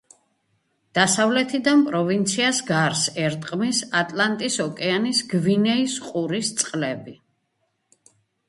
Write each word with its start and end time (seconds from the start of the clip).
დასავლეთიდან 0.99 1.83
პროვინციას 1.89 2.61
გარს 2.71 3.03
ერტყმის 3.25 3.83
ატლანტის 4.01 4.57
ოკეანის 4.67 5.23
გვინეის 5.35 5.99
ყურის 6.09 6.51
წყლები. 6.63 7.19